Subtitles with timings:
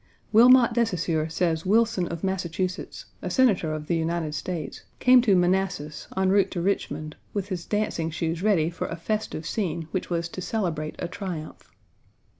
[0.31, 5.35] Wilmot de Saussure says Wilson of Massachusetts, a Senator of the United States,1 came to
[5.35, 10.09] Manassas, en route to Richmond, with his dancing shoes ready for a festive scene which
[10.09, 11.69] was to celebrate a triumph.